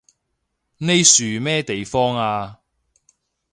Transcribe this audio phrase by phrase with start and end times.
[0.77, 2.61] 呢樹咩地方啊？